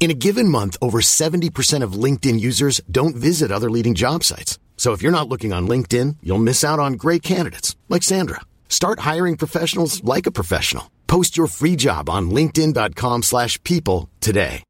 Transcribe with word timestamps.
In 0.00 0.10
a 0.10 0.14
given 0.14 0.48
month, 0.48 0.78
over 0.80 1.02
70% 1.02 1.82
of 1.82 1.92
LinkedIn 1.92 2.40
users 2.40 2.80
don't 2.90 3.14
visit 3.14 3.52
other 3.52 3.70
leading 3.70 3.94
job 3.94 4.24
sites. 4.24 4.58
So 4.78 4.92
if 4.92 5.02
you're 5.02 5.12
not 5.12 5.28
looking 5.28 5.52
on 5.52 5.68
LinkedIn, 5.68 6.16
you'll 6.22 6.38
miss 6.38 6.64
out 6.64 6.78
on 6.80 6.94
great 6.94 7.22
candidates 7.22 7.76
like 7.90 8.02
Sandra. 8.02 8.40
Start 8.70 9.00
hiring 9.00 9.36
professionals 9.36 10.02
like 10.02 10.26
a 10.26 10.30
professional. 10.30 10.90
Post 11.06 11.36
your 11.36 11.48
free 11.48 11.76
job 11.76 12.08
on 12.08 12.30
linkedin.com/people 12.30 14.08
today. 14.20 14.62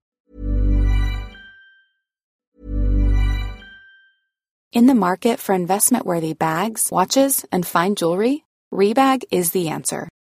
In 4.73 4.87
the 4.87 4.95
market 4.95 5.41
for 5.41 5.53
investment 5.53 6.07
worthy 6.07 6.33
bags, 6.33 6.91
watches, 6.93 7.45
and 7.51 7.67
fine 7.67 7.95
jewelry, 7.97 8.45
Rebag 8.73 9.25
is 9.31 9.51
the 9.51 9.69
answer. 9.69 10.09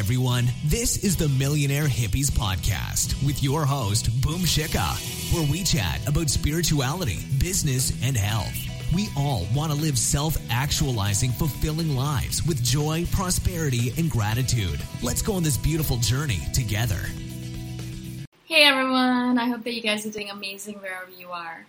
everyone, 0.00 0.46
this 0.64 1.04
is 1.04 1.14
the 1.14 1.28
Millionaire 1.28 1.84
Hippies 1.84 2.30
Podcast 2.30 3.22
with 3.22 3.42
your 3.42 3.66
host, 3.66 4.08
Boom 4.22 4.40
Shikha, 4.40 4.96
where 5.34 5.46
we 5.52 5.62
chat 5.62 6.00
about 6.08 6.30
spirituality, 6.30 7.18
business, 7.38 7.92
and 8.02 8.16
health. 8.16 8.56
We 8.94 9.10
all 9.14 9.46
want 9.54 9.72
to 9.72 9.76
live 9.76 9.98
self 9.98 10.38
actualizing, 10.48 11.32
fulfilling 11.32 11.94
lives 11.94 12.46
with 12.46 12.64
joy, 12.64 13.04
prosperity, 13.12 13.92
and 13.98 14.10
gratitude. 14.10 14.80
Let's 15.02 15.20
go 15.20 15.34
on 15.34 15.42
this 15.42 15.58
beautiful 15.58 15.98
journey 15.98 16.40
together. 16.54 17.04
Hey 18.46 18.64
everyone, 18.64 19.38
I 19.38 19.48
hope 19.50 19.64
that 19.64 19.74
you 19.74 19.82
guys 19.82 20.06
are 20.06 20.10
doing 20.10 20.30
amazing 20.30 20.76
wherever 20.76 21.10
you 21.10 21.28
are. 21.28 21.66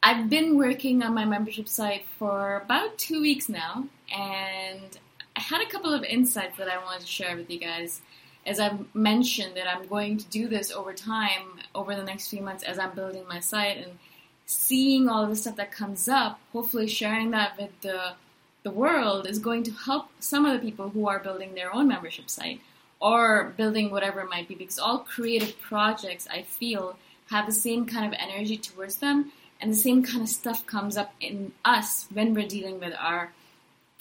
I've 0.00 0.30
been 0.30 0.56
working 0.56 1.02
on 1.02 1.12
my 1.12 1.24
membership 1.24 1.66
site 1.66 2.04
for 2.20 2.62
about 2.64 2.98
two 2.98 3.20
weeks 3.20 3.48
now, 3.48 3.88
and 4.16 4.96
I 5.36 5.40
had 5.40 5.60
a 5.60 5.66
couple 5.66 5.92
of 5.92 6.02
insights 6.02 6.56
that 6.56 6.68
I 6.68 6.82
wanted 6.82 7.02
to 7.02 7.06
share 7.06 7.36
with 7.36 7.50
you 7.50 7.58
guys. 7.58 8.00
As 8.46 8.58
I've 8.58 8.94
mentioned, 8.94 9.56
that 9.56 9.68
I'm 9.68 9.86
going 9.86 10.16
to 10.18 10.24
do 10.26 10.48
this 10.48 10.72
over 10.72 10.94
time, 10.94 11.60
over 11.74 11.94
the 11.94 12.04
next 12.04 12.28
few 12.28 12.40
months, 12.40 12.62
as 12.62 12.78
I'm 12.78 12.94
building 12.94 13.26
my 13.28 13.40
site 13.40 13.76
and 13.76 13.98
seeing 14.46 15.08
all 15.08 15.26
the 15.26 15.36
stuff 15.36 15.56
that 15.56 15.72
comes 15.72 16.08
up. 16.08 16.40
Hopefully, 16.52 16.86
sharing 16.86 17.32
that 17.32 17.58
with 17.58 17.78
the 17.82 18.14
the 18.62 18.70
world 18.70 19.28
is 19.28 19.38
going 19.38 19.62
to 19.62 19.70
help 19.70 20.08
some 20.18 20.44
of 20.44 20.52
the 20.52 20.66
people 20.66 20.88
who 20.88 21.06
are 21.06 21.20
building 21.20 21.54
their 21.54 21.72
own 21.72 21.86
membership 21.86 22.28
site 22.28 22.60
or 22.98 23.54
building 23.56 23.92
whatever 23.92 24.22
it 24.22 24.30
might 24.30 24.48
be. 24.48 24.54
Because 24.54 24.78
all 24.78 25.00
creative 25.00 25.60
projects, 25.60 26.26
I 26.30 26.42
feel, 26.42 26.98
have 27.30 27.46
the 27.46 27.52
same 27.52 27.84
kind 27.86 28.06
of 28.06 28.18
energy 28.18 28.56
towards 28.56 28.96
them, 28.96 29.32
and 29.60 29.70
the 29.70 29.76
same 29.76 30.02
kind 30.02 30.22
of 30.22 30.28
stuff 30.28 30.66
comes 30.66 30.96
up 30.96 31.12
in 31.20 31.52
us 31.64 32.06
when 32.12 32.32
we're 32.32 32.48
dealing 32.48 32.80
with 32.80 32.94
our 32.98 33.32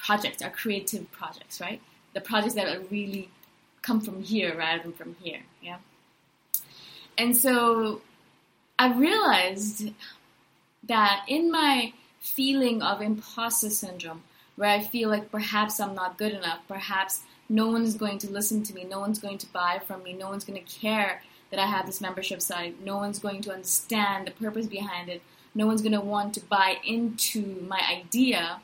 projects, 0.06 0.42
our 0.42 0.50
creative 0.50 1.12
projects, 1.12 1.60
right? 1.60 1.82
The 2.14 2.22
projects 2.22 2.54
that 2.56 2.92
really 2.92 3.30
come 3.82 4.02
from 4.02 4.22
here 4.22 4.56
rather 4.56 4.84
than 4.84 4.94
from 4.94 5.16
here, 5.22 5.42
yeah? 5.62 5.78
And 7.18 7.36
so 7.36 8.02
I 8.78 8.94
realized 8.94 9.92
that 10.84 11.26
in 11.28 11.52
my 11.52 11.94
feeling 12.20 12.82
of 12.82 13.02
imposter 13.02 13.70
syndrome, 13.70 14.24
where 14.56 14.70
I 14.70 14.82
feel 14.82 15.10
like 15.10 15.32
perhaps 15.32 15.80
I'm 15.80 15.96
not 15.96 16.18
good 16.18 16.34
enough, 16.34 16.60
perhaps 16.68 17.22
no 17.50 17.68
one's 17.68 17.96
going 17.96 18.20
to 18.20 18.30
listen 18.30 18.64
to 18.64 18.74
me, 18.74 18.84
no 18.84 19.00
one's 19.00 19.20
going 19.20 19.38
to 19.40 19.48
buy 19.48 19.82
from 19.86 20.04
me, 20.04 20.14
no 20.14 20.30
one's 20.30 20.44
going 20.44 20.64
to 20.64 20.80
care 20.80 21.22
that 21.52 21.60
I 21.60 21.66
have 21.66 21.86
this 21.86 22.02
membership 22.02 22.42
site, 22.42 22.84
no 22.84 22.98
one's 22.98 23.20
going 23.20 23.42
to 23.44 23.52
understand 23.52 24.28
the 24.28 24.32
purpose 24.32 24.68
behind 24.68 25.10
it, 25.10 25.22
no 25.54 25.68
one's 25.68 25.82
going 25.82 25.94
to 25.94 26.02
want 26.02 26.34
to 26.36 26.42
buy 26.42 26.78
into 26.84 27.66
my 27.68 27.82
idea 27.90 28.60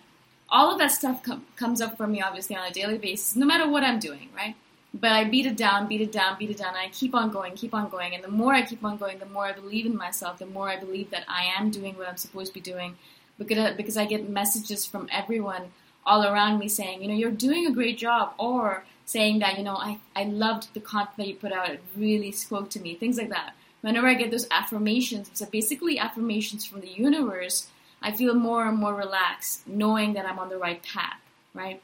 all 0.51 0.71
of 0.71 0.77
that 0.80 0.92
stuff 0.92 1.24
com- 1.24 1.45
comes 1.56 1.81
up 1.81 1.95
for 1.98 2.07
me 2.07 2.21
obviously 2.21 2.56
on 2.56 2.68
a 2.68 2.71
daily 2.71 2.98
basis, 2.98 3.36
no 3.36 3.45
matter 3.45 3.69
what 3.69 3.83
I'm 3.83 4.00
doing, 4.00 4.30
right? 4.36 4.56
But 4.94 5.13
I 5.13 5.24
beat 5.24 5.45
it 5.45 5.56
down, 5.56 5.88
beat 5.88 6.01
it 6.01 6.12
down, 6.12 6.38
beat 6.38 6.50
it 6.50 6.57
down, 6.57 6.75
I 6.75 6.89
keep 6.89 7.15
on 7.15 7.31
going, 7.31 7.53
keep 7.56 7.74
on 7.74 7.89
going. 7.89 8.13
And 8.13 8.21
the 8.21 8.27
more 8.27 8.53
I 8.53 8.63
keep 8.63 8.83
on 8.83 8.98
going, 8.98 9.19
the 9.19 9.25
more 9.25 9.45
I 9.45 9.53
believe 9.53 9.86
in 9.86 9.95
myself, 9.95 10.39
the 10.39 10.45
more 10.45 10.68
I 10.69 10.77
believe 10.77 11.12
that 11.12 11.24
I 11.30 11.45
am 11.57 11.71
doing 11.71 11.98
what 11.98 12.09
I'm 12.09 12.18
supposed 12.18 12.48
to 12.48 12.53
be 12.53 12.59
doing. 12.59 12.98
Because, 13.38 13.57
uh, 13.57 13.74
because 13.77 13.95
I 13.95 14.06
get 14.06 14.30
messages 14.30 14.86
from 14.86 15.07
everyone 15.09 15.71
all 16.06 16.25
around 16.25 16.59
me 16.59 16.68
saying, 16.68 17.01
you 17.01 17.07
know, 17.07 17.13
you're 17.13 17.31
doing 17.31 17.65
a 17.65 17.71
great 17.71 17.98
job, 17.98 18.33
or 18.38 18.83
saying 19.06 19.39
that, 19.39 19.57
you 19.57 19.63
know, 19.63 19.75
I, 19.75 20.00
I 20.15 20.25
loved 20.25 20.74
the 20.74 20.81
content 20.81 21.18
that 21.18 21.27
you 21.27 21.36
put 21.36 21.53
out, 21.53 21.69
it 21.69 21.81
really 21.95 22.31
spoke 22.31 22.69
to 22.71 22.81
me, 22.81 22.95
things 22.95 23.18
like 23.18 23.30
that. 23.30 23.53
Whenever 23.81 24.07
I 24.07 24.13
get 24.13 24.30
those 24.30 24.48
affirmations, 24.51 25.31
so 25.33 25.45
basically 25.45 25.98
affirmations 25.98 26.65
from 26.65 26.81
the 26.81 26.89
universe, 26.89 27.68
I 28.01 28.12
feel 28.12 28.33
more 28.33 28.65
and 28.65 28.77
more 28.77 28.95
relaxed 28.95 29.68
knowing 29.68 30.13
that 30.13 30.25
I'm 30.25 30.39
on 30.39 30.50
the 30.50 30.57
right 30.57 30.81
path, 30.81 31.19
right? 31.53 31.81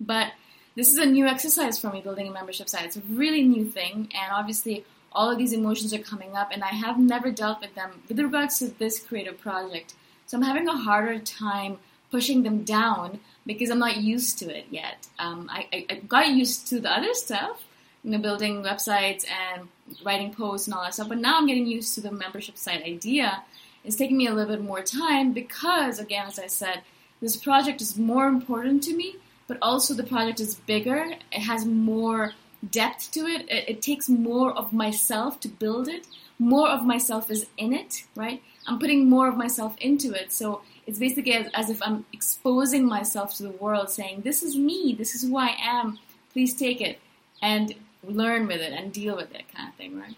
But 0.00 0.32
this 0.76 0.88
is 0.88 0.98
a 0.98 1.06
new 1.06 1.26
exercise 1.26 1.78
for 1.78 1.90
me 1.90 2.00
building 2.00 2.28
a 2.28 2.32
membership 2.32 2.68
site. 2.68 2.86
It's 2.86 2.96
a 2.96 3.02
really 3.10 3.42
new 3.42 3.64
thing, 3.64 4.08
and 4.14 4.32
obviously, 4.32 4.84
all 5.12 5.30
of 5.30 5.38
these 5.38 5.52
emotions 5.52 5.92
are 5.92 5.98
coming 5.98 6.36
up, 6.36 6.50
and 6.52 6.62
I 6.62 6.68
have 6.68 6.98
never 6.98 7.30
dealt 7.30 7.60
with 7.60 7.74
them 7.74 8.02
with 8.08 8.18
regards 8.18 8.58
to 8.60 8.68
this 8.68 9.00
creative 9.00 9.38
project. 9.38 9.94
So 10.26 10.36
I'm 10.36 10.44
having 10.44 10.68
a 10.68 10.76
harder 10.76 11.18
time 11.18 11.78
pushing 12.10 12.42
them 12.42 12.64
down 12.64 13.20
because 13.46 13.70
I'm 13.70 13.78
not 13.78 13.96
used 13.96 14.38
to 14.38 14.56
it 14.56 14.66
yet. 14.70 15.08
Um, 15.18 15.48
I, 15.50 15.66
I, 15.72 15.86
I, 15.90 15.94
got 15.96 16.28
used 16.28 16.68
to 16.68 16.80
the 16.80 16.90
other 16.90 17.14
stuff, 17.14 17.64
you 18.04 18.10
know, 18.12 18.18
building 18.18 18.62
websites 18.62 19.24
and 19.28 19.68
writing 20.04 20.32
posts 20.32 20.66
and 20.66 20.74
all 20.74 20.82
that 20.82 20.94
stuff, 20.94 21.08
but 21.08 21.18
now 21.18 21.38
I'm 21.38 21.46
getting 21.46 21.66
used 21.66 21.94
to 21.96 22.00
the 22.00 22.10
membership 22.10 22.56
site 22.56 22.84
idea. 22.84 23.42
It's 23.84 23.96
taking 23.96 24.16
me 24.16 24.26
a 24.26 24.34
little 24.34 24.56
bit 24.56 24.64
more 24.64 24.82
time 24.82 25.32
because, 25.32 25.98
again, 25.98 26.26
as 26.26 26.38
I 26.38 26.46
said, 26.46 26.82
this 27.20 27.36
project 27.36 27.80
is 27.80 27.98
more 27.98 28.26
important 28.26 28.82
to 28.84 28.96
me, 28.96 29.16
but 29.46 29.58
also 29.62 29.94
the 29.94 30.04
project 30.04 30.40
is 30.40 30.54
bigger. 30.54 31.14
It 31.32 31.40
has 31.40 31.64
more 31.64 32.32
depth 32.70 33.10
to 33.12 33.20
it. 33.20 33.48
It, 33.48 33.68
it 33.68 33.82
takes 33.82 34.08
more 34.08 34.52
of 34.52 34.72
myself 34.72 35.40
to 35.40 35.48
build 35.48 35.88
it. 35.88 36.06
More 36.38 36.68
of 36.68 36.84
myself 36.84 37.30
is 37.30 37.46
in 37.56 37.72
it, 37.72 38.04
right? 38.14 38.42
I'm 38.66 38.78
putting 38.78 39.08
more 39.08 39.28
of 39.28 39.36
myself 39.36 39.76
into 39.78 40.12
it. 40.12 40.32
So 40.32 40.62
it's 40.86 40.98
basically 40.98 41.34
as, 41.34 41.50
as 41.54 41.70
if 41.70 41.82
I'm 41.82 42.04
exposing 42.12 42.86
myself 42.86 43.34
to 43.36 43.42
the 43.42 43.50
world, 43.50 43.90
saying, 43.90 44.22
This 44.22 44.42
is 44.42 44.56
me, 44.56 44.94
this 44.96 45.14
is 45.14 45.22
who 45.22 45.36
I 45.36 45.56
am, 45.60 45.98
please 46.32 46.54
take 46.54 46.80
it 46.80 46.98
and 47.42 47.74
learn 48.04 48.46
with 48.46 48.60
it 48.60 48.72
and 48.72 48.92
deal 48.92 49.16
with 49.16 49.34
it, 49.34 49.44
kind 49.54 49.68
of 49.68 49.74
thing, 49.74 49.98
right? 49.98 50.16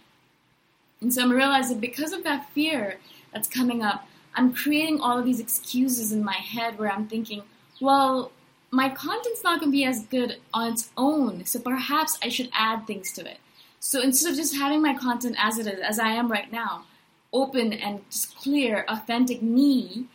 And 1.03 1.13
so 1.13 1.23
I'm 1.23 1.31
realizing 1.33 1.81
because 1.81 2.13
of 2.13 2.25
that 2.25 2.49
fear 2.51 2.99
that's 3.33 3.49
coming 3.49 3.83
up, 3.83 4.07
I'm 4.35 4.55
creating 4.55 5.01
all 5.01 5.19
of 5.19 5.25
these 5.25 5.41
excuses 5.41 6.13
in 6.13 6.25
my 6.25 6.33
head 6.33 6.79
where 6.79 6.91
I'm 6.91 7.07
thinking, 7.07 7.43
well, 7.81 8.33
my 8.71 8.89
content's 8.89 9.45
not 9.45 9.61
going 9.61 9.71
to 9.71 9.77
be 9.77 9.85
as 9.85 10.07
good 10.07 10.37
on 10.55 10.73
its 10.73 10.91
own, 10.97 11.45
so 11.45 11.59
perhaps 11.59 12.17
I 12.23 12.31
should 12.31 12.49
add 12.55 12.87
things 12.87 13.13
to 13.13 13.31
it. 13.31 13.39
So 13.81 14.01
instead 14.01 14.31
of 14.31 14.37
just 14.37 14.57
having 14.57 14.81
my 14.81 14.95
content 14.95 15.37
as 15.39 15.59
it 15.59 15.67
is, 15.67 15.81
as 15.81 15.99
I 15.99 16.13
am 16.13 16.31
right 16.31 16.51
now, 16.51 16.85
open 17.33 17.73
and 17.73 18.01
just 18.11 18.37
clear, 18.37 18.87
authentic 18.89 19.43
me, 19.43 20.07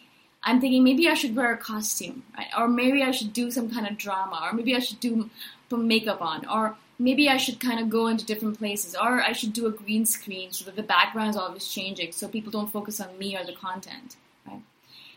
I'm 0.42 0.62
thinking 0.62 0.84
maybe 0.84 1.10
I 1.10 1.14
should 1.14 1.36
wear 1.36 1.52
a 1.54 1.58
costume, 1.58 2.24
right? 2.36 2.48
Or 2.58 2.68
maybe 2.68 3.04
I 3.04 3.12
should 3.12 3.34
do 3.34 3.52
some 3.52 3.70
kind 3.70 3.86
of 3.88 3.98
drama, 3.98 4.40
or 4.44 4.54
maybe 4.54 4.76
I 4.76 4.80
should 4.80 5.00
do 5.00 5.30
put 5.70 5.80
makeup 5.80 6.22
on, 6.22 6.48
or 6.48 6.78
maybe 7.00 7.30
I 7.30 7.38
should 7.38 7.60
kind 7.60 7.80
of 7.80 7.90
go 7.90 8.08
into 8.08 8.26
different 8.26 8.58
places, 8.58 8.96
or 8.96 9.22
I 9.22 9.32
should 9.32 9.54
do 9.54 9.68
a 9.68 9.72
green 9.72 10.06
screen 10.06 10.52
so 10.52 10.66
that 10.66 10.76
the 10.76 10.84
background 10.84 11.30
is 11.32 11.38
always 11.38 11.68
changing, 11.68 12.12
so 12.12 12.28
people 12.28 12.52
don't 12.52 12.72
focus 12.72 13.00
on 13.00 13.18
me 13.18 13.38
or 13.38 13.44
the 13.44 13.54
content, 13.54 14.16
right? 14.46 14.62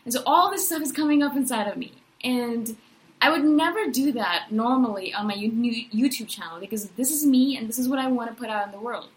And 0.05 0.13
so 0.13 0.21
all 0.25 0.51
this 0.51 0.65
stuff 0.67 0.81
is 0.81 0.91
coming 0.91 1.23
up 1.23 1.35
inside 1.35 1.67
of 1.67 1.77
me, 1.77 1.93
and 2.23 2.75
I 3.21 3.29
would 3.29 3.43
never 3.43 3.89
do 3.91 4.11
that 4.13 4.51
normally 4.51 5.13
on 5.13 5.27
my 5.27 5.35
YouTube 5.35 6.27
channel 6.27 6.59
because 6.59 6.89
this 6.91 7.11
is 7.11 7.25
me 7.25 7.55
and 7.55 7.67
this 7.69 7.77
is 7.77 7.87
what 7.87 7.99
I 7.99 8.07
want 8.07 8.29
to 8.29 8.35
put 8.35 8.49
out 8.49 8.65
in 8.65 8.71
the 8.71 8.79
world. 8.79 9.09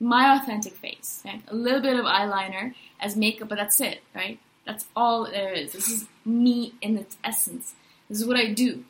My 0.00 0.36
authentic 0.36 0.72
face, 0.74 1.22
right? 1.24 1.40
A 1.46 1.54
little 1.54 1.80
bit 1.80 1.96
of 1.96 2.04
eyeliner 2.04 2.74
as 2.98 3.14
makeup, 3.14 3.48
but 3.48 3.58
that's 3.58 3.80
it, 3.80 4.02
right? 4.12 4.40
That's 4.66 4.86
all 4.96 5.30
there 5.30 5.52
is. 5.52 5.72
This 5.72 5.88
is 5.88 6.08
me 6.24 6.74
in 6.82 6.98
its 6.98 7.16
essence. 7.22 7.74
This 8.08 8.20
is 8.20 8.26
what 8.26 8.36
I 8.36 8.52
do. 8.52 8.84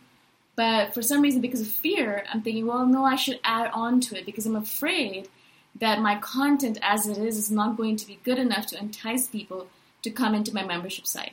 But 0.57 0.95
for 0.95 1.03
some 1.03 1.21
reason, 1.21 1.41
because 1.41 1.61
of 1.61 1.69
fear, 1.69 2.25
I'm 2.33 2.43
thinking, 2.43 2.67
well, 2.67 2.87
no, 2.87 3.05
I 3.05 3.17
should 3.17 3.41
add 3.43 3.71
on 3.73 4.01
to 4.03 4.19
it 4.19 4.27
because 4.27 4.47
I'm 4.47 4.57
afraid 4.57 5.29
that 5.81 6.01
my 6.01 6.17
content 6.17 6.79
as 6.83 7.09
it 7.09 7.19
is 7.19 7.37
is 7.37 7.51
not 7.51 7.77
going 7.77 7.97
to 7.97 8.07
be 8.07 8.21
good 8.25 8.39
enough 8.39 8.67
to 8.67 8.79
entice 8.79 9.27
people 9.27 9.67
to 10.03 10.11
come 10.11 10.35
into 10.35 10.55
my 10.55 10.65
membership 10.65 11.07
site. 11.07 11.33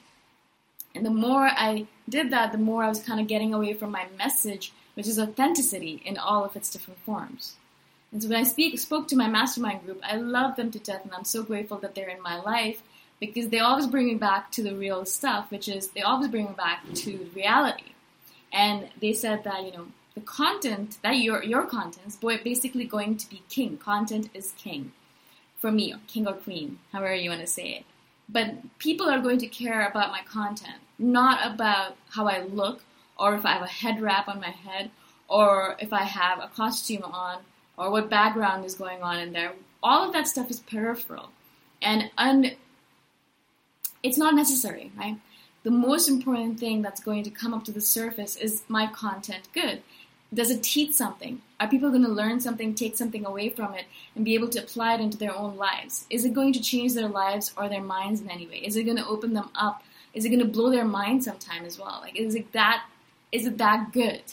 And 0.95 1.05
the 1.05 1.11
more 1.11 1.47
I 1.47 1.87
did 2.09 2.31
that, 2.31 2.51
the 2.51 2.57
more 2.57 2.83
I 2.83 2.89
was 2.89 3.03
kind 3.03 3.19
of 3.19 3.27
getting 3.27 3.53
away 3.53 3.73
from 3.73 3.91
my 3.91 4.07
message, 4.17 4.73
which 4.95 5.07
is 5.07 5.19
authenticity 5.19 6.01
in 6.03 6.17
all 6.17 6.43
of 6.43 6.55
its 6.55 6.69
different 6.69 6.99
forms. 7.01 7.55
And 8.11 8.21
so 8.21 8.27
when 8.27 8.39
I 8.39 8.43
speak, 8.43 8.77
spoke 8.77 9.07
to 9.09 9.15
my 9.15 9.27
mastermind 9.27 9.85
group, 9.85 10.01
I 10.03 10.17
love 10.17 10.57
them 10.57 10.71
to 10.71 10.79
death, 10.79 11.03
and 11.03 11.13
I'm 11.13 11.23
so 11.23 11.43
grateful 11.43 11.77
that 11.77 11.95
they're 11.95 12.09
in 12.09 12.21
my 12.21 12.41
life 12.41 12.81
because 13.19 13.49
they 13.49 13.59
always 13.59 13.87
bring 13.87 14.07
me 14.07 14.15
back 14.15 14.51
to 14.51 14.63
the 14.63 14.75
real 14.75 15.05
stuff, 15.05 15.49
which 15.51 15.69
is 15.69 15.89
they 15.89 16.01
always 16.01 16.27
bring 16.27 16.45
me 16.45 16.53
back 16.57 16.83
to 16.93 17.29
reality. 17.35 17.83
And 18.53 18.89
they 18.99 19.13
said 19.13 19.43
that 19.43 19.63
you 19.63 19.71
know 19.71 19.87
the 20.15 20.21
content 20.21 20.97
that 21.03 21.17
your 21.17 21.43
your 21.43 21.65
content 21.65 22.07
is 22.07 22.17
basically 22.43 22.85
going 22.85 23.17
to 23.17 23.29
be 23.29 23.43
king. 23.49 23.77
Content 23.77 24.29
is 24.33 24.53
king 24.57 24.91
for 25.57 25.71
me, 25.71 25.93
king 26.07 26.27
or 26.27 26.33
queen, 26.33 26.79
however 26.91 27.15
you 27.15 27.29
want 27.29 27.41
to 27.41 27.47
say 27.47 27.69
it. 27.69 27.85
But 28.27 28.55
people 28.79 29.09
are 29.09 29.21
going 29.21 29.37
to 29.39 29.47
care 29.47 29.87
about 29.87 30.11
my 30.11 30.21
content, 30.21 30.79
not 30.97 31.53
about 31.53 31.97
how 32.09 32.27
I 32.27 32.41
look, 32.41 32.83
or 33.19 33.35
if 33.35 33.45
I 33.45 33.53
have 33.53 33.61
a 33.61 33.67
head 33.67 34.01
wrap 34.01 34.27
on 34.27 34.39
my 34.39 34.49
head, 34.49 34.89
or 35.27 35.75
if 35.79 35.93
I 35.93 36.03
have 36.03 36.39
a 36.39 36.47
costume 36.47 37.03
on, 37.03 37.39
or 37.77 37.91
what 37.91 38.09
background 38.09 38.65
is 38.65 38.75
going 38.75 39.01
on 39.01 39.19
in 39.19 39.33
there. 39.33 39.53
All 39.83 40.05
of 40.05 40.13
that 40.13 40.27
stuff 40.27 40.49
is 40.51 40.59
peripheral 40.59 41.29
and 41.81 42.11
un- 42.17 42.51
it's 44.03 44.17
not 44.17 44.35
necessary, 44.35 44.91
right? 44.97 45.17
The 45.63 45.71
most 45.71 46.09
important 46.09 46.59
thing 46.59 46.81
that's 46.81 47.03
going 47.03 47.23
to 47.23 47.29
come 47.29 47.53
up 47.53 47.65
to 47.65 47.71
the 47.71 47.81
surface 47.81 48.35
is 48.35 48.63
my 48.67 48.87
content 48.87 49.47
good? 49.53 49.83
Does 50.33 50.49
it 50.49 50.63
teach 50.63 50.93
something? 50.93 51.41
Are 51.59 51.67
people 51.67 51.89
going 51.89 52.05
to 52.05 52.09
learn 52.09 52.39
something, 52.39 52.73
take 52.73 52.95
something 52.95 53.25
away 53.25 53.49
from 53.49 53.75
it, 53.75 53.85
and 54.15 54.25
be 54.25 54.33
able 54.33 54.49
to 54.49 54.59
apply 54.59 54.95
it 54.95 55.01
into 55.01 55.17
their 55.17 55.35
own 55.35 55.57
lives? 55.57 56.07
Is 56.09 56.25
it 56.25 56.33
going 56.33 56.53
to 56.53 56.61
change 56.61 56.93
their 56.93 57.09
lives 57.09 57.53
or 57.57 57.69
their 57.69 57.83
minds 57.83 58.21
in 58.21 58.29
any 58.31 58.47
way? 58.47 58.57
Is 58.57 58.75
it 58.75 58.85
going 58.85 58.97
to 58.97 59.05
open 59.05 59.33
them 59.33 59.49
up? 59.53 59.83
Is 60.13 60.25
it 60.25 60.29
going 60.29 60.39
to 60.39 60.45
blow 60.45 60.71
their 60.71 60.85
mind 60.85 61.23
sometime 61.23 61.65
as 61.65 61.77
well? 61.77 61.99
Like, 62.01 62.15
is 62.15 62.33
it 62.33 62.51
that? 62.53 62.85
Is 63.31 63.45
it 63.45 63.57
that 63.59 63.91
good? 63.91 64.23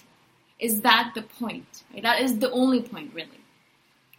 Is 0.59 0.81
that 0.81 1.13
the 1.15 1.23
point? 1.23 1.83
Right? 1.93 2.03
That 2.03 2.23
is 2.23 2.39
the 2.39 2.51
only 2.53 2.81
point, 2.81 3.13
really. 3.13 3.41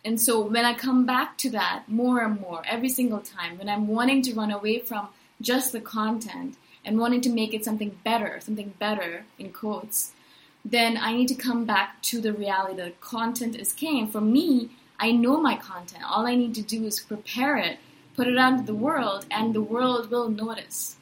And 0.05 0.21
so 0.21 0.39
when 0.41 0.63
I 0.63 0.73
come 0.73 1.05
back 1.05 1.37
to 1.39 1.49
that 1.51 1.83
more 1.87 2.21
and 2.23 2.39
more 2.39 2.61
every 2.65 2.89
single 2.89 3.19
time, 3.19 3.57
when 3.57 3.67
I'm 3.67 3.87
wanting 3.87 4.21
to 4.23 4.33
run 4.33 4.51
away 4.51 4.79
from 4.79 5.07
just 5.41 5.71
the 5.71 5.81
content 5.81 6.55
and 6.85 6.99
wanting 6.99 7.21
to 7.21 7.29
make 7.29 7.53
it 7.53 7.65
something 7.65 7.97
better, 8.03 8.39
something 8.39 8.73
better 8.79 9.25
in 9.37 9.51
quotes, 9.51 10.13
then 10.63 10.97
I 10.97 11.13
need 11.13 11.27
to 11.29 11.35
come 11.35 11.65
back 11.65 12.01
to 12.03 12.19
the 12.19 12.33
reality 12.33 12.75
that 12.77 13.01
content 13.01 13.55
is 13.55 13.73
king. 13.73 14.07
For 14.07 14.21
me, 14.21 14.69
I 14.99 15.11
know 15.11 15.39
my 15.39 15.55
content. 15.55 16.03
All 16.07 16.27
I 16.27 16.35
need 16.35 16.53
to 16.55 16.61
do 16.61 16.85
is 16.85 16.99
prepare 16.99 17.57
it, 17.57 17.77
put 18.15 18.27
it 18.27 18.37
out 18.37 18.57
to 18.57 18.63
the 18.65 18.75
world, 18.75 19.25
and 19.31 19.53
the 19.53 19.61
world 19.61 20.11
will 20.11 20.29
notice. 20.29 20.97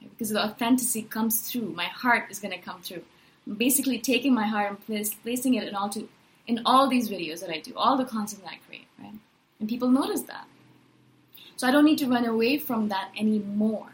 Because 0.00 0.30
the 0.30 0.44
authenticity 0.44 1.02
comes 1.02 1.40
through. 1.40 1.72
My 1.72 1.84
heart 1.84 2.30
is 2.30 2.38
going 2.38 2.52
to 2.52 2.60
come 2.60 2.82
through. 2.82 3.02
I'm 3.46 3.54
basically 3.54 3.98
taking 3.98 4.34
my 4.34 4.46
heart 4.46 4.70
and 4.70 4.86
place, 4.86 5.14
placing 5.14 5.54
it 5.54 5.66
in 5.66 5.74
all, 5.74 5.88
to, 5.90 6.08
in 6.46 6.60
all 6.66 6.88
these 6.88 7.08
videos 7.08 7.40
that 7.40 7.50
I 7.50 7.60
do, 7.60 7.72
all 7.76 7.96
the 7.96 8.04
content 8.04 8.42
that 8.42 8.52
I 8.52 8.58
create, 8.66 8.88
right? 8.98 9.14
And 9.60 9.68
people 9.68 9.88
notice 9.88 10.22
that. 10.22 10.46
So 11.56 11.66
I 11.66 11.70
don't 11.70 11.84
need 11.84 11.98
to 11.98 12.08
run 12.08 12.24
away 12.24 12.58
from 12.58 12.88
that 12.88 13.10
anymore. 13.18 13.88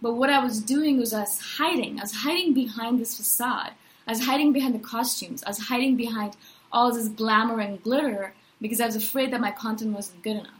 But 0.00 0.14
what 0.14 0.30
I 0.30 0.42
was 0.42 0.60
doing 0.60 0.98
was 0.98 1.12
I 1.12 1.20
was 1.20 1.40
hiding. 1.40 1.98
I 1.98 2.02
was 2.02 2.14
hiding 2.14 2.54
behind 2.54 2.98
this 2.98 3.16
facade. 3.16 3.72
I 4.06 4.12
was 4.12 4.24
hiding 4.24 4.52
behind 4.52 4.74
the 4.74 4.78
costumes. 4.78 5.42
I 5.44 5.50
was 5.50 5.58
hiding 5.58 5.96
behind 5.96 6.36
all 6.72 6.92
this 6.92 7.08
glamour 7.08 7.60
and 7.60 7.82
glitter 7.82 8.34
because 8.60 8.80
I 8.80 8.86
was 8.86 8.96
afraid 8.96 9.32
that 9.32 9.40
my 9.40 9.50
content 9.50 9.94
wasn't 9.94 10.22
good 10.22 10.36
enough. 10.36 10.52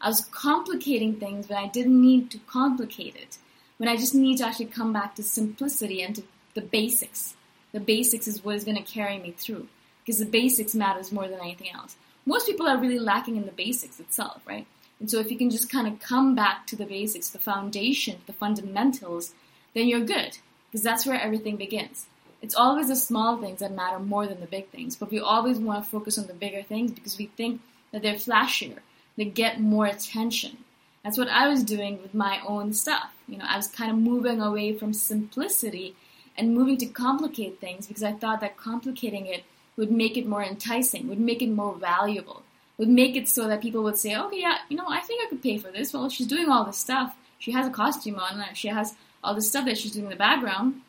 I 0.00 0.08
was 0.08 0.24
complicating 0.26 1.16
things 1.16 1.48
when 1.48 1.58
I 1.58 1.68
didn't 1.68 2.00
need 2.00 2.30
to 2.32 2.38
complicate 2.38 3.16
it. 3.16 3.38
When 3.78 3.88
I 3.88 3.96
just 3.96 4.14
need 4.14 4.38
to 4.38 4.46
actually 4.46 4.66
come 4.66 4.92
back 4.92 5.14
to 5.16 5.22
simplicity 5.22 6.02
and 6.02 6.14
to 6.16 6.22
the 6.54 6.60
basics. 6.60 7.34
The 7.72 7.80
basics 7.80 8.28
is 8.28 8.44
what 8.44 8.54
is 8.54 8.64
going 8.64 8.76
to 8.76 8.82
carry 8.82 9.18
me 9.18 9.32
through 9.32 9.66
because 10.04 10.18
the 10.18 10.26
basics 10.26 10.74
matters 10.74 11.10
more 11.10 11.26
than 11.26 11.40
anything 11.40 11.70
else. 11.72 11.96
Most 12.26 12.46
people 12.46 12.68
are 12.68 12.78
really 12.78 12.98
lacking 12.98 13.36
in 13.36 13.46
the 13.46 13.52
basics 13.52 13.98
itself, 13.98 14.42
right? 14.46 14.66
And 15.04 15.10
so 15.10 15.20
if 15.20 15.30
you 15.30 15.36
can 15.36 15.50
just 15.50 15.70
kind 15.70 15.86
of 15.86 16.00
come 16.00 16.34
back 16.34 16.66
to 16.68 16.76
the 16.76 16.86
basics, 16.86 17.28
the 17.28 17.38
foundation, 17.38 18.22
the 18.24 18.32
fundamentals, 18.32 19.34
then 19.74 19.86
you're 19.86 20.00
good 20.00 20.38
because 20.70 20.82
that's 20.82 21.04
where 21.04 21.20
everything 21.20 21.58
begins. 21.58 22.06
It's 22.40 22.54
always 22.54 22.88
the 22.88 22.96
small 22.96 23.36
things 23.36 23.60
that 23.60 23.72
matter 23.72 23.98
more 23.98 24.26
than 24.26 24.40
the 24.40 24.46
big 24.46 24.70
things, 24.70 24.96
but 24.96 25.10
we 25.10 25.20
always 25.20 25.58
want 25.58 25.84
to 25.84 25.90
focus 25.90 26.16
on 26.16 26.26
the 26.26 26.32
bigger 26.32 26.62
things 26.62 26.90
because 26.90 27.18
we 27.18 27.26
think 27.26 27.60
that 27.92 28.00
they're 28.00 28.14
flashier, 28.14 28.78
they 29.18 29.26
get 29.26 29.60
more 29.60 29.84
attention. 29.84 30.56
That's 31.02 31.18
what 31.18 31.28
I 31.28 31.48
was 31.48 31.64
doing 31.64 32.00
with 32.00 32.14
my 32.14 32.40
own 32.48 32.72
stuff. 32.72 33.12
You 33.28 33.36
know, 33.36 33.44
I 33.46 33.58
was 33.58 33.66
kind 33.66 33.90
of 33.90 33.98
moving 33.98 34.40
away 34.40 34.72
from 34.72 34.94
simplicity 34.94 35.96
and 36.34 36.54
moving 36.54 36.78
to 36.78 36.86
complicate 36.86 37.60
things 37.60 37.86
because 37.86 38.02
I 38.02 38.12
thought 38.12 38.40
that 38.40 38.56
complicating 38.56 39.26
it 39.26 39.44
would 39.76 39.90
make 39.90 40.16
it 40.16 40.26
more 40.26 40.42
enticing, 40.42 41.08
would 41.08 41.20
make 41.20 41.42
it 41.42 41.50
more 41.50 41.74
valuable, 41.74 42.42
would 42.78 42.88
make 42.88 43.16
it 43.16 43.28
so 43.28 43.48
that 43.48 43.60
people 43.60 43.82
would 43.82 43.96
say, 43.96 44.16
okay, 44.16 44.40
yeah, 44.40 44.58
you 44.68 44.76
know, 44.76 44.86
I 44.88 45.00
think 45.00 45.22
I 45.22 45.28
could 45.28 45.42
pay 45.42 45.58
for 45.58 45.70
this. 45.70 45.92
Well, 45.92 46.08
she's 46.08 46.26
doing 46.26 46.48
all 46.48 46.64
this 46.64 46.78
stuff. 46.78 47.14
She 47.38 47.52
has 47.52 47.66
a 47.66 47.70
costume 47.70 48.18
on, 48.18 48.42
she 48.54 48.68
has 48.68 48.94
all 49.22 49.34
this 49.34 49.48
stuff 49.48 49.66
that 49.66 49.78
she's 49.78 49.92
doing 49.92 50.06
in 50.06 50.10
the 50.10 50.16
background. 50.16 50.80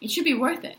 It 0.00 0.10
should 0.10 0.24
be 0.24 0.34
worth 0.34 0.64
it. 0.64 0.76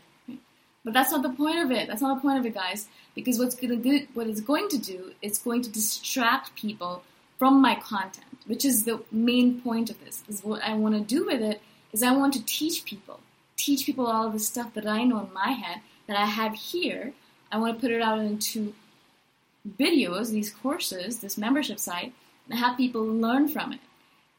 But 0.84 0.94
that's 0.94 1.12
not 1.12 1.22
the 1.22 1.30
point 1.30 1.58
of 1.58 1.70
it. 1.70 1.88
That's 1.88 2.00
not 2.00 2.14
the 2.14 2.22
point 2.22 2.38
of 2.38 2.46
it, 2.46 2.54
guys. 2.54 2.88
Because 3.14 3.38
what's 3.38 3.54
gonna 3.54 3.76
do, 3.76 4.06
what 4.14 4.26
it's 4.26 4.40
going 4.40 4.68
to 4.70 4.78
do, 4.78 5.12
it's 5.20 5.38
going 5.38 5.62
to 5.62 5.70
distract 5.70 6.54
people 6.54 7.02
from 7.38 7.60
my 7.60 7.74
content, 7.74 8.26
which 8.46 8.64
is 8.64 8.84
the 8.84 9.02
main 9.12 9.60
point 9.60 9.90
of 9.90 10.02
this. 10.04 10.22
Is 10.28 10.42
what 10.42 10.62
I 10.62 10.74
want 10.74 10.94
to 10.94 11.00
do 11.00 11.26
with 11.26 11.42
it 11.42 11.60
is 11.92 12.02
I 12.02 12.12
want 12.12 12.32
to 12.34 12.44
teach 12.44 12.84
people, 12.84 13.20
teach 13.56 13.84
people 13.84 14.06
all 14.06 14.30
the 14.30 14.38
stuff 14.38 14.74
that 14.74 14.86
I 14.86 15.04
know 15.04 15.20
in 15.20 15.32
my 15.32 15.50
head 15.50 15.80
that 16.06 16.18
I 16.18 16.26
have 16.26 16.54
here. 16.54 17.12
I 17.52 17.58
want 17.58 17.74
to 17.74 17.80
put 17.80 17.90
it 17.90 18.00
out 18.00 18.18
into 18.18 18.74
videos, 19.68 20.30
these 20.30 20.50
courses, 20.50 21.20
this 21.20 21.38
membership 21.38 21.78
site, 21.78 22.12
and 22.48 22.58
have 22.58 22.76
people 22.76 23.04
learn 23.04 23.48
from 23.48 23.72
it, 23.72 23.80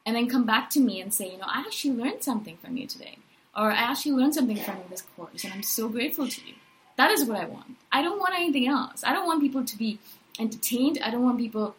and 0.04 0.16
then 0.16 0.28
come 0.28 0.44
back 0.44 0.70
to 0.70 0.80
me 0.80 1.00
and 1.00 1.12
say, 1.12 1.30
you 1.30 1.38
know, 1.38 1.46
I 1.46 1.60
actually 1.60 1.96
learned 1.96 2.22
something 2.22 2.56
from 2.56 2.76
you 2.76 2.86
today 2.86 3.18
or 3.56 3.70
I 3.70 3.76
actually 3.76 4.12
learned 4.12 4.34
something 4.34 4.56
from 4.56 4.78
this 4.90 5.02
course 5.16 5.44
and 5.44 5.52
I'm 5.52 5.62
so 5.62 5.88
grateful 5.88 6.28
to 6.28 6.40
you. 6.46 6.54
That 6.96 7.10
is 7.10 7.24
what 7.24 7.38
I 7.38 7.44
want. 7.46 7.76
I 7.90 8.02
don't 8.02 8.18
want 8.18 8.34
anything 8.34 8.66
else. 8.66 9.02
I 9.04 9.12
don't 9.12 9.26
want 9.26 9.42
people 9.42 9.64
to 9.64 9.78
be 9.78 9.98
entertained. 10.38 10.98
I 11.02 11.10
don't 11.10 11.22
want 11.22 11.38
people 11.38 11.74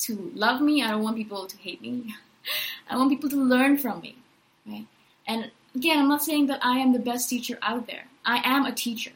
to 0.00 0.32
love 0.34 0.60
me. 0.60 0.82
I 0.82 0.90
don't 0.90 1.02
want 1.02 1.16
people 1.16 1.46
to 1.46 1.56
hate 1.56 1.80
me. 1.80 2.14
I 2.90 2.96
want 2.96 3.10
people 3.10 3.30
to 3.30 3.36
learn 3.36 3.78
from 3.78 4.00
me, 4.00 4.16
right? 4.66 4.86
And 5.26 5.50
again, 5.74 5.98
I'm 5.98 6.08
not 6.08 6.22
saying 6.22 6.46
that 6.46 6.64
I 6.64 6.78
am 6.78 6.92
the 6.92 6.98
best 6.98 7.28
teacher 7.28 7.58
out 7.62 7.86
there. 7.86 8.04
I 8.24 8.40
am 8.44 8.66
a 8.66 8.72
teacher. 8.72 9.12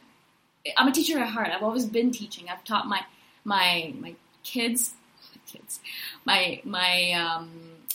I'm 0.77 0.87
a 0.87 0.91
teacher 0.91 1.19
at 1.19 1.29
heart. 1.29 1.49
I've 1.49 1.63
always 1.63 1.85
been 1.85 2.11
teaching. 2.11 2.49
I've 2.49 2.63
taught 2.63 2.87
my 2.87 3.03
my 3.43 3.93
my 3.99 4.15
kids, 4.43 4.93
my 5.33 5.41
kids, 5.45 5.79
my 6.25 6.61
my 6.63 7.11
um, 7.13 7.49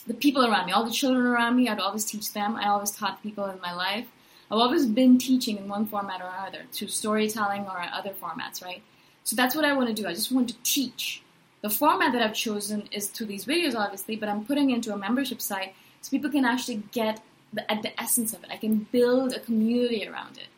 the 0.06 0.14
people 0.14 0.44
around 0.44 0.66
me, 0.66 0.72
all 0.72 0.84
the 0.84 0.90
children 0.90 1.26
around 1.26 1.56
me, 1.56 1.68
I'd 1.68 1.80
always 1.80 2.04
teach 2.04 2.32
them. 2.32 2.56
I 2.56 2.68
always 2.68 2.90
taught 2.90 3.22
people 3.22 3.46
in 3.46 3.60
my 3.60 3.72
life. 3.72 4.06
I've 4.50 4.58
always 4.58 4.86
been 4.86 5.18
teaching 5.18 5.56
in 5.56 5.68
one 5.68 5.86
format 5.86 6.20
or 6.20 6.28
another, 6.28 6.64
through 6.70 6.88
storytelling 6.88 7.62
or 7.62 7.80
other 7.80 8.10
formats, 8.10 8.62
right? 8.62 8.82
So 9.24 9.34
that's 9.34 9.54
what 9.54 9.64
I 9.64 9.72
want 9.74 9.88
to 9.88 9.94
do. 9.94 10.06
I 10.06 10.12
just 10.12 10.30
want 10.30 10.48
to 10.48 10.56
teach. 10.62 11.22
The 11.62 11.70
format 11.70 12.12
that 12.12 12.20
I've 12.20 12.34
chosen 12.34 12.88
is 12.92 13.06
through 13.06 13.26
these 13.28 13.46
videos, 13.46 13.74
obviously, 13.74 14.16
but 14.16 14.28
I'm 14.28 14.44
putting 14.44 14.70
into 14.70 14.92
a 14.92 14.98
membership 14.98 15.40
site 15.40 15.74
so 16.02 16.10
people 16.10 16.30
can 16.30 16.44
actually 16.44 16.82
get 16.92 17.22
the, 17.54 17.70
at 17.72 17.80
the 17.80 17.98
essence 17.98 18.34
of 18.34 18.44
it. 18.44 18.50
I 18.52 18.58
can 18.58 18.86
build 18.92 19.32
a 19.32 19.40
community 19.40 20.06
around 20.06 20.36
it. 20.36 20.48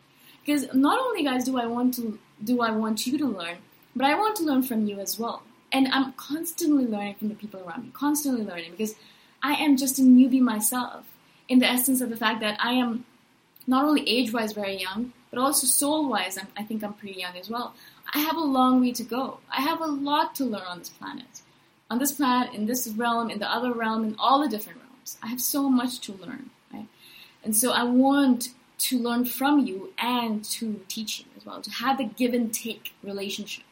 Because 0.45 0.73
not 0.73 0.99
only, 0.99 1.23
guys, 1.23 1.45
do 1.45 1.57
I 1.57 1.65
want 1.65 1.93
to 1.95 2.19
do 2.43 2.61
I 2.61 2.71
want 2.71 3.07
you 3.07 3.17
to 3.17 3.25
learn, 3.25 3.57
but 3.97 4.05
I 4.05 4.15
want 4.15 4.35
to 4.37 4.43
learn 4.43 4.63
from 4.63 4.85
you 4.87 4.99
as 4.99 5.17
well. 5.19 5.43
And 5.71 5.87
I'm 5.89 6.13
constantly 6.13 6.85
learning 6.85 7.15
from 7.15 7.29
the 7.29 7.35
people 7.35 7.61
around 7.61 7.83
me, 7.83 7.89
constantly 7.93 8.45
learning 8.45 8.71
because 8.71 8.95
I 9.43 9.53
am 9.53 9.75
just 9.75 9.99
a 9.99 10.01
newbie 10.01 10.39
myself 10.39 11.05
in 11.49 11.59
the 11.59 11.67
essence 11.67 12.01
of 12.01 12.09
the 12.09 12.17
fact 12.17 12.39
that 12.41 12.57
I 12.61 12.73
am 12.73 13.05
not 13.65 13.85
only 13.85 14.07
age 14.07 14.31
wise 14.31 14.53
very 14.53 14.79
young, 14.79 15.13
but 15.29 15.39
also 15.39 15.67
soul 15.67 16.09
wise, 16.09 16.37
I 16.57 16.63
think 16.63 16.83
I'm 16.83 16.93
pretty 16.93 17.19
young 17.19 17.35
as 17.37 17.49
well. 17.49 17.73
I 18.13 18.19
have 18.19 18.37
a 18.37 18.41
long 18.41 18.79
way 18.79 18.93
to 18.93 19.03
go. 19.03 19.39
I 19.51 19.61
have 19.61 19.81
a 19.81 19.85
lot 19.85 20.35
to 20.35 20.45
learn 20.45 20.61
on 20.61 20.79
this 20.79 20.89
planet. 20.89 21.41
On 21.89 21.99
this 21.99 22.13
planet, 22.13 22.53
in 22.53 22.65
this 22.65 22.87
realm, 22.87 23.29
in 23.29 23.39
the 23.39 23.51
other 23.51 23.73
realm, 23.73 24.05
in 24.05 24.15
all 24.17 24.41
the 24.41 24.47
different 24.47 24.79
realms. 24.79 25.17
I 25.21 25.27
have 25.27 25.41
so 25.41 25.69
much 25.69 25.99
to 26.01 26.13
learn, 26.13 26.49
right? 26.73 26.87
And 27.43 27.55
so 27.55 27.71
I 27.71 27.83
want 27.83 28.49
to 28.79 28.99
learn 28.99 29.25
from 29.25 29.65
you 29.65 29.93
and 29.97 30.43
to 30.45 30.81
teach 30.87 31.19
you 31.19 31.25
as 31.35 31.45
well, 31.45 31.61
to 31.61 31.71
have 31.71 31.99
a 31.99 32.03
give 32.03 32.33
and 32.33 32.53
take 32.53 32.93
relationship. 33.03 33.65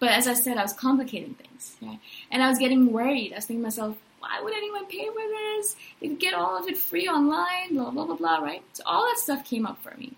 But 0.00 0.10
as 0.10 0.26
I 0.28 0.34
said, 0.34 0.56
I 0.56 0.62
was 0.62 0.72
complicating 0.72 1.34
things, 1.34 1.76
right? 1.82 1.98
And 2.30 2.42
I 2.42 2.48
was 2.48 2.58
getting 2.58 2.92
worried. 2.92 3.32
I 3.32 3.36
was 3.36 3.46
thinking 3.46 3.62
to 3.62 3.66
myself, 3.66 3.96
why 4.20 4.40
would 4.42 4.52
anyone 4.52 4.86
pay 4.86 5.06
for 5.06 5.14
this? 5.14 5.76
They 6.00 6.08
could 6.08 6.20
get 6.20 6.34
all 6.34 6.56
of 6.56 6.68
it 6.68 6.76
free 6.76 7.08
online, 7.08 7.74
blah, 7.74 7.90
blah, 7.90 8.04
blah, 8.04 8.16
blah, 8.16 8.36
right? 8.38 8.62
So 8.72 8.82
all 8.86 9.06
that 9.06 9.18
stuff 9.18 9.44
came 9.44 9.66
up 9.66 9.82
for 9.82 9.96
me. 9.96 10.12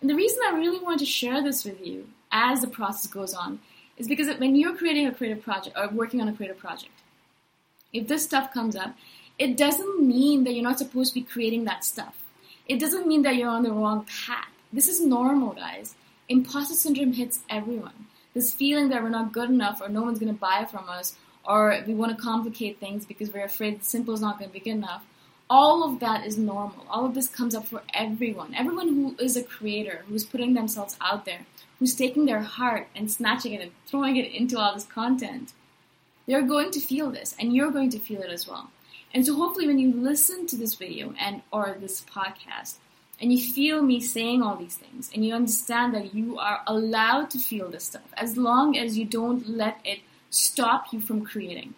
And 0.00 0.10
the 0.10 0.14
reason 0.14 0.40
I 0.44 0.56
really 0.56 0.80
want 0.80 0.98
to 1.00 1.06
share 1.06 1.42
this 1.42 1.64
with 1.64 1.86
you 1.86 2.08
as 2.30 2.60
the 2.60 2.66
process 2.66 3.06
goes 3.06 3.34
on 3.34 3.60
is 3.96 4.08
because 4.08 4.26
when 4.38 4.56
you're 4.56 4.76
creating 4.76 5.06
a 5.06 5.14
creative 5.14 5.42
project 5.42 5.76
or 5.76 5.88
working 5.88 6.20
on 6.20 6.28
a 6.28 6.32
creative 6.32 6.58
project, 6.58 6.92
if 7.92 8.08
this 8.08 8.24
stuff 8.24 8.52
comes 8.52 8.74
up, 8.74 8.94
it 9.38 9.56
doesn't 9.56 10.00
mean 10.00 10.44
that 10.44 10.54
you're 10.54 10.62
not 10.62 10.78
supposed 10.78 11.14
to 11.14 11.20
be 11.20 11.26
creating 11.26 11.64
that 11.64 11.84
stuff. 11.84 12.22
It 12.66 12.80
doesn't 12.80 13.06
mean 13.06 13.22
that 13.22 13.36
you're 13.36 13.48
on 13.48 13.62
the 13.62 13.72
wrong 13.72 14.06
path. 14.26 14.48
This 14.72 14.88
is 14.88 15.00
normal, 15.00 15.52
guys. 15.52 15.94
Imposter 16.28 16.74
syndrome 16.74 17.12
hits 17.12 17.40
everyone. 17.50 18.06
This 18.34 18.52
feeling 18.52 18.88
that 18.88 19.02
we're 19.02 19.10
not 19.10 19.32
good 19.32 19.50
enough 19.50 19.80
or 19.80 19.88
no 19.88 20.02
one's 20.02 20.18
going 20.18 20.32
to 20.32 20.40
buy 20.40 20.66
from 20.70 20.88
us 20.88 21.16
or 21.44 21.82
we 21.86 21.94
want 21.94 22.16
to 22.16 22.22
complicate 22.22 22.78
things 22.78 23.04
because 23.04 23.32
we're 23.32 23.44
afraid 23.44 23.84
simple 23.84 24.14
is 24.14 24.20
not 24.20 24.38
going 24.38 24.50
to 24.50 24.54
be 24.54 24.60
good 24.60 24.70
enough. 24.70 25.04
All 25.50 25.84
of 25.84 26.00
that 26.00 26.24
is 26.24 26.38
normal. 26.38 26.86
All 26.88 27.04
of 27.04 27.14
this 27.14 27.28
comes 27.28 27.54
up 27.54 27.66
for 27.66 27.82
everyone. 27.92 28.54
Everyone 28.54 28.88
who 28.88 29.16
is 29.18 29.36
a 29.36 29.42
creator, 29.42 30.04
who's 30.08 30.24
putting 30.24 30.54
themselves 30.54 30.96
out 31.00 31.24
there, 31.26 31.40
who's 31.78 31.94
taking 31.94 32.24
their 32.24 32.40
heart 32.40 32.88
and 32.94 33.10
snatching 33.10 33.52
it 33.52 33.60
and 33.60 33.72
throwing 33.86 34.16
it 34.16 34.32
into 34.32 34.58
all 34.58 34.72
this 34.72 34.86
content, 34.86 35.52
they're 36.26 36.42
going 36.42 36.70
to 36.70 36.80
feel 36.80 37.10
this, 37.10 37.34
and 37.38 37.52
you're 37.54 37.72
going 37.72 37.90
to 37.90 37.98
feel 37.98 38.22
it 38.22 38.30
as 38.30 38.46
well. 38.46 38.70
And 39.12 39.26
so 39.26 39.34
hopefully 39.34 39.66
when 39.66 39.78
you 39.78 39.92
listen 39.92 40.46
to 40.46 40.56
this 40.56 40.74
video 40.74 41.12
and 41.20 41.42
or 41.50 41.76
this 41.78 42.00
podcast, 42.00 42.76
and 43.20 43.32
you 43.32 43.40
feel 43.52 43.82
me 43.82 44.00
saying 44.00 44.42
all 44.42 44.56
these 44.56 44.76
things, 44.76 45.10
and 45.14 45.24
you 45.24 45.34
understand 45.34 45.94
that 45.94 46.14
you 46.14 46.38
are 46.38 46.60
allowed 46.66 47.30
to 47.30 47.38
feel 47.38 47.70
this 47.70 47.84
stuff, 47.84 48.12
as 48.16 48.36
long 48.36 48.76
as 48.76 48.98
you 48.98 49.04
don't 49.04 49.48
let 49.48 49.78
it 49.84 50.00
stop 50.30 50.92
you 50.92 51.00
from 51.00 51.24
creating. 51.24 51.74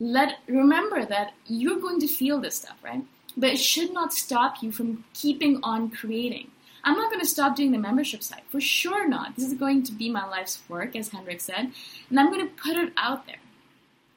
Let 0.00 0.38
remember 0.46 1.04
that 1.04 1.32
you're 1.46 1.80
going 1.80 2.00
to 2.00 2.06
feel 2.06 2.40
this 2.40 2.56
stuff, 2.56 2.76
right? 2.82 3.04
But 3.36 3.50
it 3.50 3.58
should 3.58 3.92
not 3.92 4.12
stop 4.12 4.62
you 4.62 4.72
from 4.72 5.04
keeping 5.12 5.60
on 5.62 5.90
creating. 5.90 6.50
I'm 6.84 6.94
not 6.94 7.10
going 7.10 7.20
to 7.20 7.28
stop 7.28 7.56
doing 7.56 7.72
the 7.72 7.78
membership 7.78 8.22
site, 8.22 8.44
for 8.48 8.60
sure 8.60 9.08
not. 9.08 9.36
This 9.36 9.44
is 9.44 9.54
going 9.54 9.82
to 9.84 9.92
be 9.92 10.08
my 10.08 10.26
life's 10.26 10.62
work, 10.68 10.96
as 10.96 11.08
Hendrik 11.08 11.40
said, 11.40 11.72
and 12.08 12.20
I'm 12.20 12.30
going 12.32 12.48
to 12.48 12.54
put 12.54 12.76
it 12.76 12.92
out 12.96 13.26
there. 13.26 13.36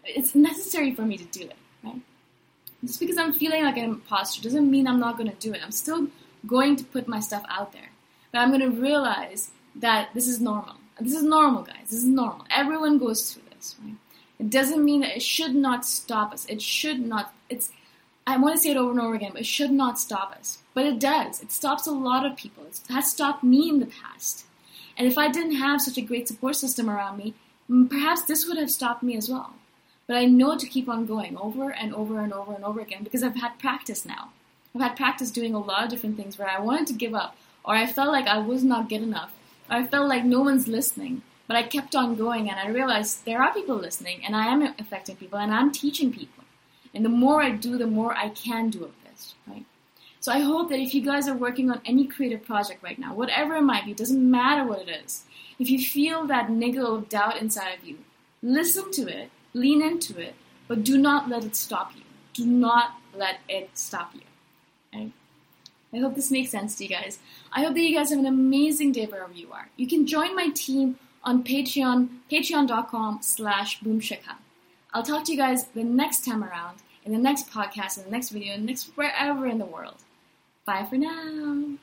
It's 0.06 0.36
necessary 0.36 0.94
for 0.94 1.01
me 1.01 1.18
to 1.18 1.25
do 1.25 1.41
it, 1.41 1.58
right? 1.84 2.01
Just 2.84 3.00
because 3.00 3.18
I'm 3.18 3.34
feeling 3.34 3.63
like 3.63 3.77
an 3.77 3.84
imposter 3.86 4.41
doesn't 4.41 4.70
mean 4.70 4.88
I'm 4.88 5.00
not 5.00 5.18
going 5.18 5.30
to 5.30 5.36
do 5.36 5.53
it. 5.53 5.62
I'm 5.63 5.72
still 5.72 6.08
going 6.46 6.76
to 6.76 6.84
put 6.84 7.08
my 7.08 7.20
stuff 7.20 7.44
out 7.50 7.74
there. 7.74 7.90
But 8.32 8.40
I'm 8.40 8.50
going 8.50 8.62
to 8.62 8.82
realize 8.82 9.52
that 9.76 10.10
this 10.14 10.28
is 10.28 10.40
normal. 10.40 10.76
This 11.00 11.14
is 11.14 11.24
normal, 11.24 11.64
guys. 11.64 11.90
This 11.90 12.00
is 12.00 12.06
normal. 12.06 12.46
Everyone 12.50 12.98
goes 12.98 13.34
through 13.34 13.44
this, 13.54 13.76
right? 13.84 13.96
It 14.40 14.50
doesn't 14.50 14.84
mean 14.84 15.02
that 15.02 15.16
it 15.16 15.22
should 15.22 15.56
not 15.56 15.86
stop 15.86 16.34
us. 16.34 16.46
It 16.46 16.62
should 16.62 17.00
not. 17.00 17.34
It's. 17.50 17.72
I 18.26 18.38
want 18.38 18.56
to 18.56 18.62
say 18.62 18.72
it 18.72 18.78
over 18.78 18.92
and 18.92 19.00
over 19.00 19.16
again, 19.16 19.32
but 19.34 19.42
it 19.42 19.48
should 19.48 19.72
not 19.72 20.00
stop 20.00 20.32
us. 20.32 20.60
But 20.74 20.86
it 20.86 21.00
does. 21.00 21.42
It 21.42 21.52
stops 21.52 21.88
a 21.88 21.92
lot 21.92 22.26
of 22.26 22.38
people. 22.38 22.64
It 22.66 22.80
has 22.90 23.12
stopped 23.12 23.44
me 23.44 23.70
in 23.70 23.80
the 23.80 23.88
past. 23.88 24.46
And 24.98 25.08
if 25.08 25.18
I 25.18 25.30
didn't 25.30 25.56
have 25.56 25.82
such 25.82 25.98
a 25.98 26.02
great 26.02 26.28
support 26.28 26.56
system 26.56 26.90
around 26.90 27.18
me, 27.18 27.34
perhaps 27.90 28.24
this 28.24 28.48
would 28.48 28.58
have 28.58 28.70
stopped 28.70 29.04
me 29.04 29.16
as 29.16 29.30
well. 29.30 29.54
But 30.08 30.18
I 30.18 30.26
know 30.26 30.58
to 30.58 30.68
keep 30.68 30.90
on 30.90 31.06
going 31.06 31.38
over 31.38 31.72
and 31.72 31.94
over 31.94 32.20
and 32.20 32.34
over 32.34 32.54
and 32.54 32.64
over 32.64 32.80
again 32.80 33.04
because 33.04 33.24
I've 33.24 33.36
had 33.36 33.60
practice 33.60 34.06
now. 34.06 34.30
I've 34.74 34.82
had 34.82 34.96
practice 34.96 35.32
doing 35.32 35.54
a 35.54 35.60
lot 35.60 35.84
of 35.84 35.90
different 35.90 36.18
things 36.18 36.38
where 36.38 36.50
I 36.50 36.60
wanted 36.60 36.88
to 36.88 36.94
give 36.94 37.13
up, 37.13 37.36
or 37.66 37.75
I 37.75 37.86
felt 37.86 38.12
like 38.12 38.28
I 38.28 38.38
was 38.38 38.63
not 38.63 38.90
good 38.90 39.01
enough, 39.01 39.34
or 39.70 39.78
I 39.78 39.88
felt 39.88 40.08
like 40.08 40.24
no 40.24 40.42
one's 40.42 40.68
listening. 40.68 41.22
But 41.48 41.58
I 41.58 41.63
kept 41.63 41.96
on 41.98 42.16
going 42.16 42.50
and 42.50 42.58
I 42.58 42.70
realized 42.70 43.25
there 43.25 43.42
are 43.42 43.54
people 43.54 43.75
listening 43.75 44.24
and 44.25 44.38
I 44.38 44.46
am 44.46 44.74
affecting 44.80 45.18
people 45.18 45.38
and 45.38 45.54
I'm 45.54 45.70
teaching 45.70 46.13
people. 46.13 46.46
And 46.94 47.04
the 47.04 47.10
more 47.10 47.42
I 47.42 47.51
do, 47.51 47.78
the 47.78 47.88
more 47.88 48.16
I 48.16 48.30
can 48.30 48.70
do 48.70 48.86
of 48.86 48.92
this, 49.04 49.34
right? 49.46 49.66
So 50.22 50.32
I 50.32 50.40
hope 50.40 50.70
that 50.70 50.80
if 50.80 50.96
you 50.96 51.01
guys 51.01 51.28
are 51.28 51.36
working 51.36 51.70
on 51.70 51.82
any 51.84 52.08
creative 52.08 52.46
project 52.46 52.82
right 52.82 52.98
now, 52.98 53.13
whatever 53.13 53.56
it 53.56 53.63
might 53.63 53.86
be, 53.86 53.94
doesn't 53.94 54.32
matter 54.32 54.63
what 54.63 54.88
it 54.88 55.04
is. 55.04 55.24
If 55.60 55.70
you 55.70 55.80
feel 55.80 56.25
that 56.28 56.50
niggle 56.50 56.96
of 56.96 57.10
doubt 57.10 57.42
inside 57.42 57.78
of 57.78 57.84
you, 57.84 57.98
listen 58.42 58.90
to 58.92 59.08
it, 59.08 59.30
lean 59.54 59.82
into 59.82 60.20
it, 60.20 60.36
but 60.70 60.86
do 60.86 60.98
not 60.98 61.28
let 61.28 61.44
it 61.44 61.58
stop 61.58 61.92
you. 61.96 62.04
Do 62.34 62.46
not 62.46 62.96
let 63.13 63.40
it 63.50 63.72
stop 63.74 64.16
you. 64.16 64.22
Okay? 64.94 65.12
I 65.94 65.98
hope 65.98 66.16
this 66.16 66.32
makes 66.32 66.52
sense 66.52 66.76
to 66.78 66.84
you 66.84 66.90
guys. 66.90 67.20
I 67.52 67.64
hope 67.64 67.74
that 67.74 67.82
you 67.82 67.96
guys 67.96 68.10
have 68.12 68.20
an 68.20 68.26
amazing 68.26 68.94
day 68.94 69.06
wherever 69.06 69.34
you 69.34 69.52
are. 69.52 69.70
You 69.76 69.88
can 69.88 70.08
join 70.08 70.36
my 70.36 70.50
team 70.50 70.98
on 71.24 71.44
Patreon, 71.44 72.10
patreon.com 72.32 73.20
slash 73.22 73.80
boomshikha. 73.82 74.36
I'll 74.94 75.04
talk 75.04 75.26
to 75.26 75.32
you 75.32 75.38
guys 75.38 75.66
the 75.68 75.84
next 75.84 76.26
time 76.26 76.44
around, 76.44 76.80
in 77.06 77.12
the 77.12 77.18
next 77.18 77.50
podcast, 77.50 77.98
in 77.98 78.06
the 78.06 78.12
next 78.12 78.30
video, 78.30 78.54
in 78.54 78.62
the 78.62 78.68
next 78.68 78.92
wherever 78.96 79.48
in 79.48 79.58
the 79.58 79.66
world. 79.66 79.98
Bye 80.66 80.86
for 80.90 80.98
now. 80.98 81.78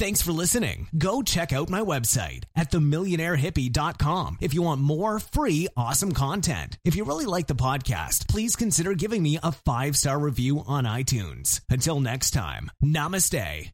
Thanks 0.00 0.22
for 0.22 0.32
listening. 0.32 0.88
Go 0.96 1.20
check 1.20 1.52
out 1.52 1.68
my 1.68 1.82
website 1.82 2.44
at 2.56 2.70
themillionairehippie.com 2.70 4.38
if 4.40 4.54
you 4.54 4.62
want 4.62 4.80
more 4.80 5.18
free, 5.18 5.68
awesome 5.76 6.12
content. 6.12 6.78
If 6.86 6.96
you 6.96 7.04
really 7.04 7.26
like 7.26 7.48
the 7.48 7.54
podcast, 7.54 8.26
please 8.26 8.56
consider 8.56 8.94
giving 8.94 9.22
me 9.22 9.38
a 9.42 9.52
five 9.52 9.98
star 9.98 10.18
review 10.18 10.64
on 10.66 10.84
iTunes. 10.84 11.60
Until 11.68 12.00
next 12.00 12.30
time, 12.30 12.70
namaste. 12.82 13.72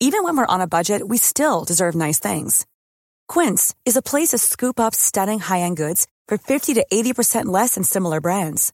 Even 0.00 0.24
when 0.24 0.38
we're 0.38 0.46
on 0.46 0.62
a 0.62 0.66
budget, 0.66 1.06
we 1.06 1.18
still 1.18 1.64
deserve 1.64 1.94
nice 1.94 2.18
things. 2.18 2.66
Quince 3.28 3.74
is 3.84 3.98
a 3.98 4.08
place 4.10 4.28
to 4.28 4.38
scoop 4.38 4.80
up 4.80 4.94
stunning 4.94 5.38
high-end 5.38 5.76
goods 5.76 6.08
for 6.28 6.38
50 6.38 6.72
to 6.74 6.86
80% 6.90 7.44
less 7.44 7.74
than 7.74 7.84
similar 7.84 8.22
brands. 8.22 8.72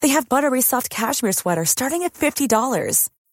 They 0.00 0.08
have 0.08 0.30
buttery 0.30 0.62
soft 0.62 0.88
cashmere 0.88 1.32
sweaters 1.32 1.68
starting 1.68 2.04
at 2.04 2.14
$50, 2.14 3.08